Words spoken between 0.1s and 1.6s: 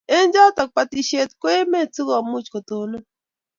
Eng chotok batishet eng'